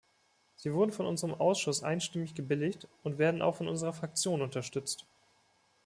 [0.55, 5.05] Sie wurden von unserem Ausschuss einstimmig gebilligt und werden auch von unserer Fraktion unterstützt.